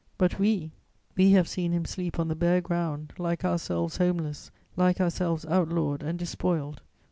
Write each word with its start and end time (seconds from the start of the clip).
"But 0.17 0.39
we, 0.39 0.71
we 1.15 1.29
have 1.33 1.47
seen 1.47 1.71
him 1.73 1.85
sleep 1.85 2.17
on 2.17 2.27
the 2.27 2.33
bare 2.35 2.59
ground, 2.59 3.13
like 3.19 3.45
ourselves 3.45 3.97
homeless, 3.97 4.49
like 4.75 4.99
ourselves 4.99 5.45
outlawed 5.45 6.01
and 6.01 6.17
despoiled. 6.17 6.81